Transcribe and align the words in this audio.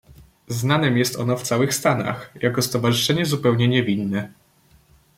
"Znanem 0.47 0.97
jest 0.97 1.15
ono 1.15 1.37
w 1.37 1.41
całych 1.43 1.73
Stanach, 1.73 2.31
jako 2.41 2.61
stowarzyszenie 2.61 3.25
zupełnie 3.25 3.67
niewinne." 3.67 4.31